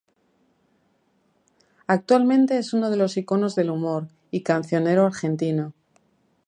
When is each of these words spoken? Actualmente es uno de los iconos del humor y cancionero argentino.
Actualmente 1.85 2.57
es 2.57 2.73
uno 2.73 2.89
de 2.89 2.97
los 2.97 3.17
iconos 3.17 3.53
del 3.53 3.69
humor 3.69 4.07
y 4.31 4.41
cancionero 4.41 5.05
argentino. 5.05 5.75